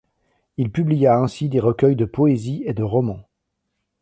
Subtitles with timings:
[0.57, 3.23] Il publia ainsi des recueils de poésies et des romans.